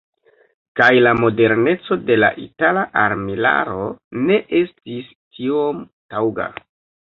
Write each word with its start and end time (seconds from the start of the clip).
Kaj 0.79 0.87
la 1.07 1.11
moderneco 1.17 1.97
de 2.07 2.17
la 2.23 2.31
itala 2.45 2.87
armilaro 3.03 3.87
ne 4.25 4.41
estis 4.65 5.15
tiom 5.39 5.89
taŭga. 6.17 6.53